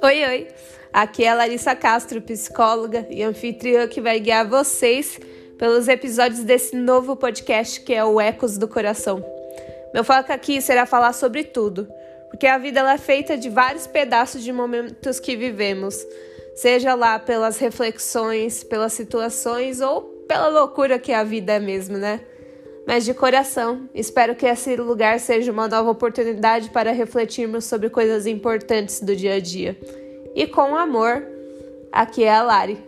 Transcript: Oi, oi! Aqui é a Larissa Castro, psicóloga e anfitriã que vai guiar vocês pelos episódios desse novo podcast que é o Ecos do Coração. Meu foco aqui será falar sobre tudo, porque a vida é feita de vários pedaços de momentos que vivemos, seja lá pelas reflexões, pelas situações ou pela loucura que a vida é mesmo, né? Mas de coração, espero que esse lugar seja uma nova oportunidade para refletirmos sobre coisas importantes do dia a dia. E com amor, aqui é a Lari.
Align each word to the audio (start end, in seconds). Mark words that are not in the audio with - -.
Oi, 0.00 0.24
oi! 0.24 0.48
Aqui 0.92 1.24
é 1.24 1.30
a 1.30 1.34
Larissa 1.34 1.74
Castro, 1.74 2.22
psicóloga 2.22 3.04
e 3.10 3.20
anfitriã 3.20 3.88
que 3.88 4.00
vai 4.00 4.20
guiar 4.20 4.46
vocês 4.48 5.18
pelos 5.58 5.88
episódios 5.88 6.44
desse 6.44 6.76
novo 6.76 7.16
podcast 7.16 7.80
que 7.80 7.92
é 7.92 8.04
o 8.04 8.20
Ecos 8.20 8.56
do 8.56 8.68
Coração. 8.68 9.24
Meu 9.92 10.04
foco 10.04 10.32
aqui 10.32 10.60
será 10.60 10.86
falar 10.86 11.12
sobre 11.12 11.42
tudo, 11.42 11.88
porque 12.30 12.46
a 12.46 12.58
vida 12.58 12.88
é 12.88 12.96
feita 12.96 13.36
de 13.36 13.50
vários 13.50 13.88
pedaços 13.88 14.44
de 14.44 14.52
momentos 14.52 15.18
que 15.18 15.34
vivemos, 15.34 16.06
seja 16.54 16.94
lá 16.94 17.18
pelas 17.18 17.58
reflexões, 17.58 18.62
pelas 18.62 18.92
situações 18.92 19.80
ou 19.80 20.02
pela 20.28 20.46
loucura 20.46 21.00
que 21.00 21.12
a 21.12 21.24
vida 21.24 21.54
é 21.54 21.58
mesmo, 21.58 21.98
né? 21.98 22.20
Mas 22.88 23.04
de 23.04 23.12
coração, 23.12 23.86
espero 23.94 24.34
que 24.34 24.46
esse 24.46 24.74
lugar 24.76 25.20
seja 25.20 25.52
uma 25.52 25.68
nova 25.68 25.90
oportunidade 25.90 26.70
para 26.70 26.90
refletirmos 26.90 27.66
sobre 27.66 27.90
coisas 27.90 28.26
importantes 28.26 29.02
do 29.02 29.14
dia 29.14 29.34
a 29.34 29.40
dia. 29.40 29.78
E 30.34 30.46
com 30.46 30.74
amor, 30.74 31.22
aqui 31.92 32.24
é 32.24 32.34
a 32.34 32.42
Lari. 32.42 32.78